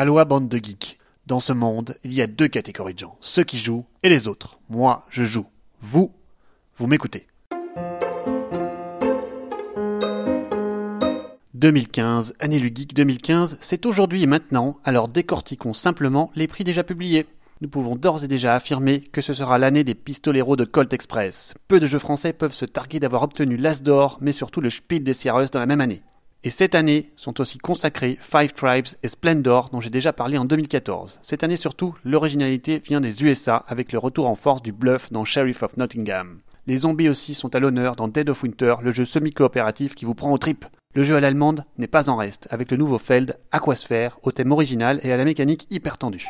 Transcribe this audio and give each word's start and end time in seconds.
Aloha 0.00 0.24
bande 0.24 0.48
de 0.48 0.58
geeks. 0.58 0.96
Dans 1.26 1.40
ce 1.40 1.52
monde, 1.52 1.96
il 2.04 2.14
y 2.14 2.22
a 2.22 2.28
deux 2.28 2.46
catégories 2.46 2.94
de 2.94 3.00
gens, 3.00 3.16
ceux 3.20 3.42
qui 3.42 3.58
jouent 3.58 3.84
et 4.04 4.08
les 4.08 4.28
autres. 4.28 4.60
Moi, 4.68 5.04
je 5.10 5.24
joue. 5.24 5.46
Vous, 5.80 6.12
vous 6.76 6.86
m'écoutez. 6.86 7.26
2015, 11.54 12.34
année 12.38 12.60
du 12.60 12.70
geek 12.72 12.94
2015, 12.94 13.58
c'est 13.60 13.86
aujourd'hui 13.86 14.22
et 14.22 14.26
maintenant, 14.26 14.78
alors 14.84 15.08
décortiquons 15.08 15.74
simplement 15.74 16.30
les 16.36 16.46
prix 16.46 16.62
déjà 16.62 16.84
publiés. 16.84 17.26
Nous 17.60 17.68
pouvons 17.68 17.96
d'ores 17.96 18.22
et 18.22 18.28
déjà 18.28 18.54
affirmer 18.54 19.00
que 19.00 19.20
ce 19.20 19.34
sera 19.34 19.58
l'année 19.58 19.82
des 19.82 19.96
pistoleros 19.96 20.54
de 20.54 20.64
Colt 20.64 20.92
Express. 20.92 21.54
Peu 21.66 21.80
de 21.80 21.88
jeux 21.88 21.98
français 21.98 22.32
peuvent 22.32 22.54
se 22.54 22.66
targuer 22.66 23.00
d'avoir 23.00 23.24
obtenu 23.24 23.56
l'As 23.56 23.82
d'or, 23.82 24.18
mais 24.20 24.30
surtout 24.30 24.60
le 24.60 24.70
Spiel 24.70 25.02
des 25.02 25.12
Sierras 25.12 25.48
dans 25.52 25.58
la 25.58 25.66
même 25.66 25.80
année. 25.80 26.02
Et 26.44 26.50
cette 26.50 26.76
année 26.76 27.10
sont 27.16 27.40
aussi 27.40 27.58
consacrés 27.58 28.16
Five 28.20 28.52
Tribes 28.52 28.86
et 29.02 29.08
Splendor 29.08 29.70
dont 29.70 29.80
j'ai 29.80 29.90
déjà 29.90 30.12
parlé 30.12 30.38
en 30.38 30.44
2014. 30.44 31.18
Cette 31.20 31.42
année 31.42 31.56
surtout, 31.56 31.96
l'originalité 32.04 32.78
vient 32.78 33.00
des 33.00 33.24
USA 33.24 33.64
avec 33.66 33.90
le 33.90 33.98
retour 33.98 34.28
en 34.28 34.36
force 34.36 34.62
du 34.62 34.70
bluff 34.70 35.10
dans 35.10 35.24
Sheriff 35.24 35.64
of 35.64 35.76
Nottingham. 35.76 36.38
Les 36.68 36.76
zombies 36.76 37.08
aussi 37.08 37.34
sont 37.34 37.56
à 37.56 37.58
l'honneur 37.58 37.96
dans 37.96 38.06
Dead 38.06 38.30
of 38.30 38.42
Winter, 38.44 38.76
le 38.82 38.92
jeu 38.92 39.04
semi-coopératif 39.04 39.96
qui 39.96 40.04
vous 40.04 40.14
prend 40.14 40.30
au 40.30 40.38
trip. 40.38 40.64
Le 40.94 41.02
jeu 41.02 41.16
à 41.16 41.20
l'allemande 41.20 41.64
n'est 41.76 41.88
pas 41.88 42.08
en 42.08 42.16
reste, 42.16 42.46
avec 42.50 42.70
le 42.70 42.76
nouveau 42.76 42.98
Feld 42.98 43.36
Aquasphere 43.50 44.20
au 44.22 44.30
thème 44.30 44.52
original 44.52 45.00
et 45.02 45.12
à 45.12 45.16
la 45.16 45.24
mécanique 45.24 45.66
hyper 45.70 45.98
tendue. 45.98 46.28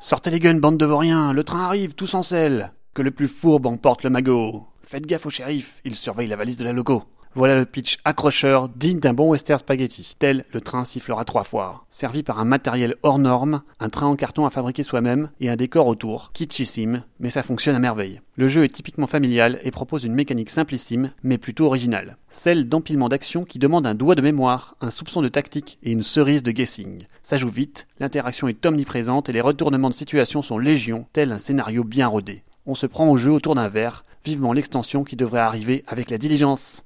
Sortez 0.00 0.30
les 0.30 0.40
guns, 0.40 0.58
bande 0.58 0.78
de 0.78 0.84
vauriens, 0.84 1.32
le 1.32 1.42
train 1.42 1.64
arrive, 1.64 1.94
tous 1.94 2.14
en 2.14 2.22
selle. 2.22 2.72
Que 2.92 3.02
le 3.02 3.12
plus 3.12 3.28
fourbe 3.28 3.66
emporte 3.66 4.04
le 4.04 4.10
magot. 4.10 4.66
Faites 4.82 5.06
gaffe 5.06 5.26
au 5.26 5.30
shérif, 5.30 5.80
il 5.84 5.96
surveille 5.96 6.28
la 6.28 6.36
valise 6.36 6.56
de 6.58 6.64
la 6.64 6.72
loco. 6.72 7.04
Voilà 7.38 7.54
le 7.54 7.66
pitch 7.66 7.98
accrocheur 8.04 8.68
digne 8.68 8.98
d'un 8.98 9.14
bon 9.14 9.28
western 9.28 9.60
spaghetti. 9.60 10.16
Tel 10.18 10.44
le 10.52 10.60
train 10.60 10.84
sifflera 10.84 11.24
trois 11.24 11.44
fois. 11.44 11.84
Servi 11.88 12.24
par 12.24 12.40
un 12.40 12.44
matériel 12.44 12.96
hors 13.04 13.20
norme, 13.20 13.62
un 13.78 13.90
train 13.90 14.08
en 14.08 14.16
carton 14.16 14.44
à 14.44 14.50
fabriquer 14.50 14.82
soi-même 14.82 15.30
et 15.38 15.48
un 15.48 15.54
décor 15.54 15.86
autour, 15.86 16.32
kitschissime, 16.32 17.04
mais 17.20 17.30
ça 17.30 17.44
fonctionne 17.44 17.76
à 17.76 17.78
merveille. 17.78 18.20
Le 18.34 18.48
jeu 18.48 18.64
est 18.64 18.74
typiquement 18.74 19.06
familial 19.06 19.60
et 19.62 19.70
propose 19.70 20.02
une 20.02 20.14
mécanique 20.14 20.50
simplissime, 20.50 21.12
mais 21.22 21.38
plutôt 21.38 21.66
originale. 21.66 22.16
Celle 22.28 22.68
d'empilement 22.68 23.08
d'action 23.08 23.44
qui 23.44 23.60
demande 23.60 23.86
un 23.86 23.94
doigt 23.94 24.16
de 24.16 24.22
mémoire, 24.22 24.74
un 24.80 24.90
soupçon 24.90 25.22
de 25.22 25.28
tactique 25.28 25.78
et 25.84 25.92
une 25.92 26.02
cerise 26.02 26.42
de 26.42 26.50
guessing. 26.50 27.04
Ça 27.22 27.36
joue 27.36 27.50
vite, 27.50 27.86
l'interaction 28.00 28.48
est 28.48 28.66
omniprésente 28.66 29.28
et 29.28 29.32
les 29.32 29.40
retournements 29.40 29.90
de 29.90 29.94
situation 29.94 30.42
sont 30.42 30.58
légion, 30.58 31.06
tel 31.12 31.30
un 31.30 31.38
scénario 31.38 31.84
bien 31.84 32.08
rodé. 32.08 32.42
On 32.66 32.74
se 32.74 32.86
prend 32.86 33.08
au 33.08 33.16
jeu 33.16 33.30
autour 33.30 33.54
d'un 33.54 33.68
verre, 33.68 34.04
vivement 34.24 34.52
l'extension 34.52 35.04
qui 35.04 35.16
devrait 35.16 35.40
arriver 35.40 35.84
avec 35.86 36.10
la 36.10 36.18
diligence. 36.18 36.84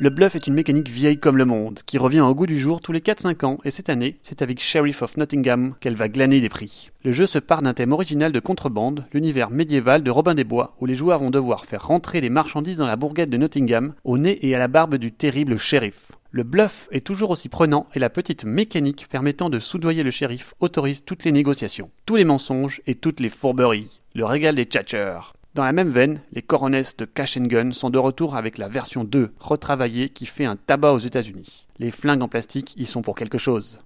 Le 0.00 0.10
bluff 0.10 0.36
est 0.36 0.46
une 0.46 0.54
mécanique 0.54 0.88
vieille 0.88 1.18
comme 1.18 1.36
le 1.36 1.44
monde, 1.44 1.80
qui 1.84 1.98
revient 1.98 2.20
au 2.20 2.32
goût 2.32 2.46
du 2.46 2.56
jour 2.56 2.80
tous 2.80 2.92
les 2.92 3.00
4-5 3.00 3.44
ans, 3.44 3.58
et 3.64 3.72
cette 3.72 3.88
année, 3.88 4.16
c'est 4.22 4.42
avec 4.42 4.60
Sheriff 4.60 5.02
of 5.02 5.16
Nottingham 5.16 5.74
qu'elle 5.80 5.96
va 5.96 6.08
glaner 6.08 6.40
des 6.40 6.48
prix. 6.48 6.92
Le 7.02 7.10
jeu 7.10 7.26
se 7.26 7.40
part 7.40 7.62
d'un 7.62 7.74
thème 7.74 7.90
original 7.90 8.30
de 8.30 8.38
contrebande, 8.38 9.06
l'univers 9.12 9.50
médiéval 9.50 10.04
de 10.04 10.10
Robin 10.12 10.36
des 10.36 10.44
Bois, 10.44 10.76
où 10.80 10.86
les 10.86 10.94
joueurs 10.94 11.18
vont 11.18 11.30
devoir 11.30 11.66
faire 11.66 11.84
rentrer 11.84 12.20
les 12.20 12.30
marchandises 12.30 12.76
dans 12.76 12.86
la 12.86 12.94
bourgade 12.94 13.28
de 13.28 13.36
Nottingham, 13.38 13.94
au 14.04 14.18
nez 14.18 14.38
et 14.46 14.54
à 14.54 14.60
la 14.60 14.68
barbe 14.68 14.94
du 14.94 15.10
terrible 15.10 15.58
shérif. 15.58 16.12
Le 16.30 16.44
bluff 16.44 16.88
est 16.92 17.04
toujours 17.04 17.30
aussi 17.30 17.48
prenant 17.48 17.88
et 17.92 17.98
la 17.98 18.08
petite 18.08 18.44
mécanique 18.44 19.08
permettant 19.10 19.50
de 19.50 19.58
soudoyer 19.58 20.04
le 20.04 20.12
shérif 20.12 20.54
autorise 20.60 21.02
toutes 21.04 21.24
les 21.24 21.32
négociations, 21.32 21.90
tous 22.06 22.14
les 22.14 22.24
mensonges 22.24 22.82
et 22.86 22.94
toutes 22.94 23.18
les 23.18 23.30
fourberies. 23.30 24.00
Le 24.14 24.24
régal 24.24 24.54
des 24.54 24.64
tchatchers. 24.64 25.32
Dans 25.58 25.64
la 25.64 25.72
même 25.72 25.88
veine, 25.88 26.20
les 26.30 26.40
Coronets 26.40 26.82
de 26.98 27.04
Cash 27.04 27.36
Gun 27.36 27.72
sont 27.72 27.90
de 27.90 27.98
retour 27.98 28.36
avec 28.36 28.58
la 28.58 28.68
version 28.68 29.02
2 29.02 29.32
retravaillée 29.40 30.08
qui 30.08 30.24
fait 30.24 30.44
un 30.44 30.54
tabac 30.54 30.92
aux 30.92 31.00
États-Unis. 31.00 31.66
Les 31.80 31.90
flingues 31.90 32.22
en 32.22 32.28
plastique 32.28 32.74
y 32.76 32.86
sont 32.86 33.02
pour 33.02 33.16
quelque 33.16 33.38
chose. 33.38 33.80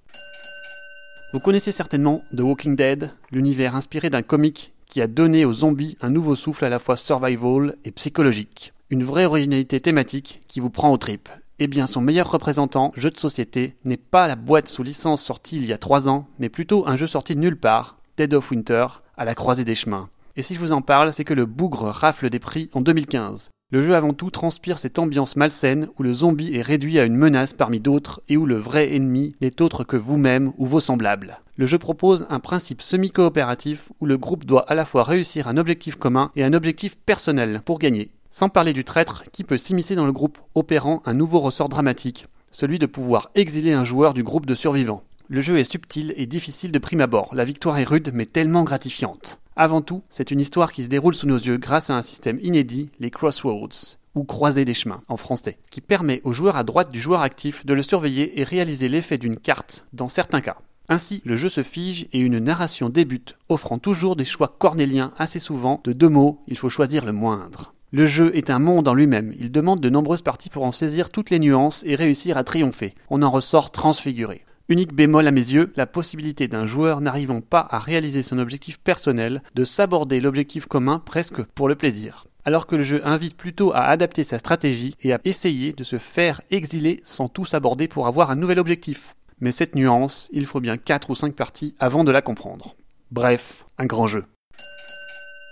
Vous 1.32 1.40
connaissez 1.40 1.72
certainement 1.72 2.20
The 2.36 2.40
Walking 2.40 2.76
Dead, 2.76 3.10
l'univers 3.30 3.74
inspiré 3.74 4.10
d'un 4.10 4.20
comic 4.20 4.74
qui 4.84 5.00
a 5.00 5.06
donné 5.06 5.46
aux 5.46 5.54
zombies 5.54 5.96
un 6.02 6.10
nouveau 6.10 6.36
souffle 6.36 6.66
à 6.66 6.68
la 6.68 6.78
fois 6.78 6.98
survival 6.98 7.76
et 7.86 7.90
psychologique. 7.90 8.74
Une 8.90 9.02
vraie 9.02 9.24
originalité 9.24 9.80
thématique 9.80 10.42
qui 10.48 10.60
vous 10.60 10.68
prend 10.68 10.92
aux 10.92 10.98
tripes. 10.98 11.30
Eh 11.58 11.68
bien, 11.68 11.86
son 11.86 12.02
meilleur 12.02 12.30
représentant, 12.30 12.92
jeu 12.96 13.08
de 13.08 13.18
société, 13.18 13.76
n'est 13.86 13.96
pas 13.96 14.28
la 14.28 14.36
boîte 14.36 14.68
sous 14.68 14.82
licence 14.82 15.22
sortie 15.22 15.56
il 15.56 15.64
y 15.64 15.72
a 15.72 15.78
3 15.78 16.10
ans, 16.10 16.28
mais 16.38 16.50
plutôt 16.50 16.86
un 16.86 16.96
jeu 16.96 17.06
sorti 17.06 17.34
de 17.34 17.40
nulle 17.40 17.58
part, 17.58 17.96
Dead 18.18 18.34
of 18.34 18.50
Winter, 18.50 18.88
à 19.16 19.24
la 19.24 19.34
croisée 19.34 19.64
des 19.64 19.74
chemins. 19.74 20.10
Et 20.36 20.42
si 20.42 20.54
je 20.54 20.60
vous 20.60 20.72
en 20.72 20.80
parle, 20.80 21.12
c'est 21.12 21.24
que 21.24 21.34
le 21.34 21.44
bougre 21.44 21.88
rafle 21.88 22.30
des 22.30 22.38
prix 22.38 22.70
en 22.72 22.80
2015. 22.80 23.50
Le 23.70 23.82
jeu 23.82 23.94
avant 23.94 24.12
tout 24.12 24.30
transpire 24.30 24.78
cette 24.78 24.98
ambiance 24.98 25.36
malsaine 25.36 25.88
où 25.98 26.02
le 26.02 26.12
zombie 26.12 26.54
est 26.54 26.62
réduit 26.62 26.98
à 26.98 27.04
une 27.04 27.16
menace 27.16 27.54
parmi 27.54 27.80
d'autres 27.80 28.22
et 28.28 28.36
où 28.36 28.46
le 28.46 28.56
vrai 28.56 28.94
ennemi 28.94 29.34
n'est 29.40 29.60
autre 29.60 29.84
que 29.84 29.96
vous-même 29.96 30.52
ou 30.58 30.66
vos 30.66 30.80
semblables. 30.80 31.38
Le 31.56 31.66
jeu 31.66 31.78
propose 31.78 32.26
un 32.30 32.40
principe 32.40 32.82
semi-coopératif 32.82 33.92
où 34.00 34.06
le 34.06 34.16
groupe 34.16 34.44
doit 34.44 34.70
à 34.70 34.74
la 34.74 34.86
fois 34.86 35.04
réussir 35.04 35.48
un 35.48 35.56
objectif 35.58 35.96
commun 35.96 36.30
et 36.36 36.44
un 36.44 36.54
objectif 36.54 36.96
personnel 36.96 37.60
pour 37.64 37.78
gagner. 37.78 38.10
Sans 38.30 38.48
parler 38.48 38.72
du 38.72 38.84
traître 38.84 39.24
qui 39.32 39.44
peut 39.44 39.58
s'immiscer 39.58 39.94
dans 39.96 40.06
le 40.06 40.12
groupe 40.12 40.38
opérant 40.54 41.02
un 41.04 41.12
nouveau 41.12 41.40
ressort 41.40 41.68
dramatique, 41.68 42.26
celui 42.50 42.78
de 42.78 42.86
pouvoir 42.86 43.30
exiler 43.34 43.72
un 43.72 43.84
joueur 43.84 44.14
du 44.14 44.22
groupe 44.22 44.46
de 44.46 44.54
survivants. 44.54 45.02
Le 45.28 45.42
jeu 45.42 45.58
est 45.58 45.70
subtil 45.70 46.14
et 46.16 46.26
difficile 46.26 46.72
de 46.72 46.78
prime 46.78 47.00
abord, 47.02 47.34
la 47.34 47.44
victoire 47.44 47.78
est 47.78 47.84
rude 47.84 48.10
mais 48.12 48.26
tellement 48.26 48.64
gratifiante. 48.64 49.41
Avant 49.54 49.82
tout, 49.82 50.02
c'est 50.08 50.30
une 50.30 50.40
histoire 50.40 50.72
qui 50.72 50.82
se 50.82 50.88
déroule 50.88 51.14
sous 51.14 51.26
nos 51.26 51.36
yeux 51.36 51.58
grâce 51.58 51.90
à 51.90 51.96
un 51.96 52.00
système 52.00 52.38
inédit, 52.40 52.88
les 53.00 53.10
Crossroads, 53.10 53.98
ou 54.14 54.24
croisés 54.24 54.64
des 54.64 54.72
chemins 54.72 55.02
en 55.08 55.18
français, 55.18 55.58
qui 55.70 55.82
permet 55.82 56.22
au 56.24 56.32
joueur 56.32 56.56
à 56.56 56.64
droite 56.64 56.90
du 56.90 56.98
joueur 56.98 57.20
actif 57.20 57.66
de 57.66 57.74
le 57.74 57.82
surveiller 57.82 58.40
et 58.40 58.44
réaliser 58.44 58.88
l'effet 58.88 59.18
d'une 59.18 59.38
carte 59.38 59.84
dans 59.92 60.08
certains 60.08 60.40
cas. 60.40 60.56
Ainsi, 60.88 61.20
le 61.26 61.36
jeu 61.36 61.50
se 61.50 61.62
fige 61.62 62.06
et 62.14 62.20
une 62.20 62.38
narration 62.38 62.88
débute, 62.88 63.36
offrant 63.50 63.78
toujours 63.78 64.16
des 64.16 64.24
choix 64.24 64.56
cornéliens 64.58 65.12
assez 65.18 65.38
souvent 65.38 65.82
de 65.84 65.92
deux 65.92 66.08
mots, 66.08 66.40
il 66.48 66.56
faut 66.56 66.70
choisir 66.70 67.04
le 67.04 67.12
moindre. 67.12 67.74
Le 67.92 68.06
jeu 68.06 68.34
est 68.34 68.48
un 68.48 68.58
monde 68.58 68.88
en 68.88 68.94
lui-même, 68.94 69.34
il 69.38 69.52
demande 69.52 69.80
de 69.80 69.90
nombreuses 69.90 70.22
parties 70.22 70.48
pour 70.48 70.64
en 70.64 70.72
saisir 70.72 71.10
toutes 71.10 71.28
les 71.28 71.38
nuances 71.38 71.84
et 71.86 71.94
réussir 71.94 72.38
à 72.38 72.44
triompher. 72.44 72.94
On 73.10 73.20
en 73.20 73.30
ressort 73.30 73.70
transfiguré. 73.70 74.46
Unique 74.72 74.94
bémol 74.94 75.26
à 75.26 75.32
mes 75.32 75.52
yeux, 75.52 75.70
la 75.76 75.84
possibilité 75.84 76.48
d'un 76.48 76.64
joueur 76.64 77.02
n'arrivant 77.02 77.42
pas 77.42 77.68
à 77.70 77.78
réaliser 77.78 78.22
son 78.22 78.38
objectif 78.38 78.80
personnel 78.80 79.42
de 79.54 79.64
s'aborder 79.64 80.18
l'objectif 80.18 80.64
commun 80.64 80.98
presque 80.98 81.42
pour 81.42 81.68
le 81.68 81.74
plaisir. 81.74 82.26
Alors 82.46 82.66
que 82.66 82.76
le 82.76 82.82
jeu 82.82 83.02
invite 83.04 83.36
plutôt 83.36 83.74
à 83.74 83.82
adapter 83.82 84.24
sa 84.24 84.38
stratégie 84.38 84.94
et 85.02 85.12
à 85.12 85.20
essayer 85.26 85.74
de 85.74 85.84
se 85.84 85.98
faire 85.98 86.40
exiler 86.50 87.02
sans 87.04 87.28
tout 87.28 87.44
s'aborder 87.44 87.86
pour 87.86 88.06
avoir 88.06 88.30
un 88.30 88.34
nouvel 88.34 88.58
objectif. 88.58 89.14
Mais 89.40 89.52
cette 89.52 89.74
nuance, 89.74 90.30
il 90.32 90.46
faut 90.46 90.60
bien 90.60 90.78
4 90.78 91.10
ou 91.10 91.14
5 91.14 91.34
parties 91.34 91.74
avant 91.78 92.02
de 92.02 92.10
la 92.10 92.22
comprendre. 92.22 92.74
Bref, 93.10 93.66
un 93.76 93.84
grand 93.84 94.06
jeu. 94.06 94.24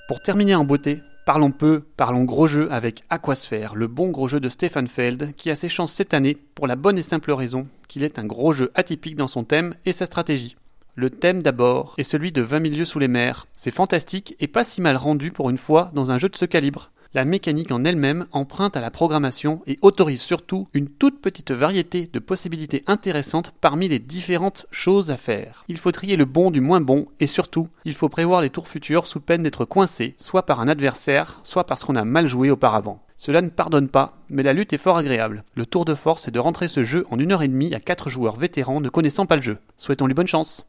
Pour 0.09 0.23
terminer 0.23 0.55
en 0.55 0.65
beauté, 0.65 1.03
Parlons 1.27 1.51
peu, 1.51 1.83
parlons 1.97 2.25
gros 2.25 2.47
jeu 2.47 2.73
avec 2.73 3.05
Aquasphere, 3.11 3.75
le 3.75 3.87
bon 3.87 4.11
gros 4.11 4.27
jeu 4.27 4.41
de 4.41 4.49
Stefan 4.49 4.89
Feld, 4.89 5.35
qui 5.37 5.51
a 5.51 5.57
ses 5.57 5.69
chances 5.69 5.93
cette 5.93 6.15
année 6.15 6.37
pour 6.55 6.67
la 6.67 6.77
bonne 6.77 6.99
et 6.99 7.03
simple 7.03 7.33
raison 7.33 7.69
qu'il 7.89 8.03
est 8.03 8.19
un 8.19 8.25
gros 8.25 8.53
jeu 8.53 8.71
atypique 8.75 9.17
dans 9.17 9.29
son 9.29 9.45
thème 9.45 9.75
et 9.85 9.93
sa 9.93 10.07
stratégie. 10.07 10.57
Le 10.97 11.11
thème 11.11 11.43
d'abord 11.43 11.95
est 11.99 12.03
celui 12.03 12.33
de 12.33 12.43
20 12.43 12.61
milieux 12.61 12.85
sous 12.85 12.99
les 12.99 13.09
mers. 13.09 13.47
C'est 13.55 13.71
fantastique 13.71 14.35
et 14.41 14.49
pas 14.49 14.65
si 14.65 14.81
mal 14.81 14.97
rendu 14.97 15.31
pour 15.31 15.51
une 15.51 15.59
fois 15.59 15.91
dans 15.95 16.11
un 16.11 16.19
jeu 16.19 16.29
de 16.29 16.37
ce 16.37 16.47
calibre 16.47 16.91
la 17.13 17.25
mécanique 17.25 17.73
en 17.73 17.85
elle-même 17.85 18.27
emprunte 18.31 18.77
à 18.77 18.81
la 18.81 18.91
programmation 18.91 19.63
et 19.67 19.79
autorise 19.83 20.21
surtout 20.21 20.69
une 20.75 20.89
toute 20.89 21.21
petite 21.21 21.51
variété 21.51 22.09
de 22.13 22.19
possibilités 22.21 22.85
intéressantes 22.87 23.53
parmi 23.61 23.89
les 23.89 23.99
différentes 23.99 24.67
choses 24.71 25.11
à 25.11 25.17
faire. 25.17 25.65
Il 25.69 25.79
faut 25.79 25.91
trier 25.91 26.17
le 26.17 26.25
bon 26.25 26.51
du 26.51 26.61
moins 26.61 26.81
bon 26.81 27.07
et 27.19 27.27
surtout, 27.27 27.67
il 27.85 27.95
faut 27.95 28.09
prévoir 28.09 28.41
les 28.41 28.51
tours 28.51 28.69
futurs 28.69 29.07
sous 29.07 29.21
peine 29.21 29.43
d'être 29.43 29.65
coincé, 29.65 30.15
soit 30.19 30.47
par 30.47 30.61
un 30.61 30.69
adversaire, 30.69 31.41
soit 31.43 31.65
parce 31.65 31.85
qu'on 31.85 31.97
a 31.97 32.05
mal 32.05 32.29
joué 32.29 32.51
auparavant. 32.51 33.03
Cela 33.17 33.43
ne 33.43 33.51
pardonne 33.51 33.89
pas, 33.89 34.17
mais 34.29 34.43
la 34.43 34.53
lutte 34.53 34.73
est 34.73 34.79
fort 34.79 34.97
agréable. 34.97 35.45
Le 35.55 35.67
tour 35.67 35.85
de 35.85 35.95
force 35.95 36.29
est 36.29 36.31
de 36.31 36.39
rentrer 36.39 36.69
ce 36.69 36.85
jeu 36.85 37.07
en 37.11 37.19
une 37.19 37.33
heure 37.33 37.43
et 37.43 37.49
demie 37.49 37.75
à 37.75 37.81
4 37.81 38.09
joueurs 38.09 38.37
vétérans 38.37 38.81
ne 38.81 38.89
connaissant 38.89 39.27
pas 39.27 39.37
le 39.37 39.43
jeu. 39.43 39.59
Souhaitons-lui 39.77 40.15
bonne 40.15 40.27
chance. 40.27 40.65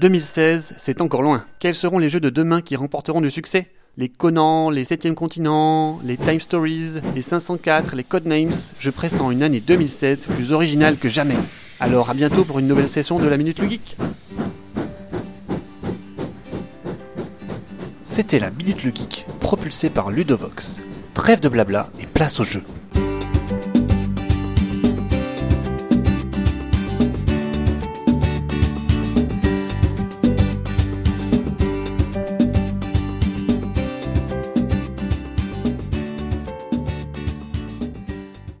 2016, 0.00 0.74
c'est 0.76 1.00
encore 1.00 1.22
loin. 1.22 1.44
Quels 1.58 1.74
seront 1.74 1.98
les 1.98 2.10
jeux 2.10 2.20
de 2.20 2.30
demain 2.30 2.60
qui 2.60 2.76
remporteront 2.76 3.20
du 3.20 3.30
succès? 3.30 3.68
Les 3.98 4.08
Conan, 4.08 4.70
les 4.70 4.84
7 4.84 5.12
continent, 5.16 5.98
les 6.04 6.16
Time 6.16 6.40
Stories, 6.40 7.00
les 7.16 7.20
504, 7.20 7.96
les 7.96 8.04
Codenames, 8.04 8.52
je 8.78 8.90
pressens 8.90 9.32
une 9.32 9.42
année 9.42 9.58
2007 9.58 10.28
plus 10.28 10.52
originale 10.52 10.96
que 10.96 11.08
jamais. 11.08 11.34
Alors 11.80 12.08
à 12.08 12.14
bientôt 12.14 12.44
pour 12.44 12.60
une 12.60 12.68
nouvelle 12.68 12.88
session 12.88 13.18
de 13.18 13.26
la 13.26 13.36
Minute 13.36 13.60
Geek. 13.60 13.96
C'était 18.04 18.38
la 18.38 18.50
Minute 18.50 18.84
le 18.84 18.92
Geek, 18.94 19.26
propulsée 19.40 19.90
par 19.90 20.12
Ludovox. 20.12 20.80
Trêve 21.14 21.40
de 21.40 21.48
blabla 21.48 21.90
et 22.00 22.06
place 22.06 22.38
au 22.38 22.44
jeu. 22.44 22.62